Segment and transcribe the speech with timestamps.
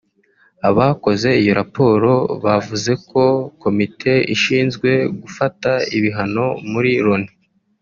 [0.69, 2.11] Abakoze iyo raporo
[2.43, 3.23] bavuze ko
[3.63, 4.89] komite ishinzwe
[5.21, 7.31] gufata ibihano muri Loni